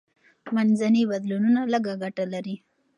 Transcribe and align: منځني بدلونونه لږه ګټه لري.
منځني 0.55 1.03
بدلونونه 1.11 1.61
لږه 1.73 1.93
ګټه 2.01 2.25
لري. 2.33 2.55